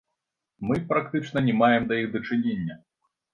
[0.69, 2.81] Мы практычна не маем да іх дачынення.